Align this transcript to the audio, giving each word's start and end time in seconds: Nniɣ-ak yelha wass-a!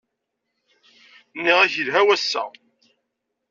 Nniɣ-ak 1.37 1.73
yelha 1.77 2.01
wass-a! 2.07 2.43